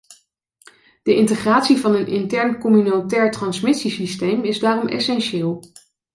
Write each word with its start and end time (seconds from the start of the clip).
De 1.03 1.15
integratie 1.15 1.79
in 1.83 1.93
een 1.93 2.07
intern 2.07 2.59
communautair 2.59 3.31
transmissiesysteem 3.31 4.43
is 4.43 4.59
daarom 4.59 4.87
essentieel. 4.87 5.63